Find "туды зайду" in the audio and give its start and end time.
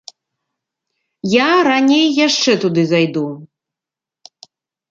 2.65-3.27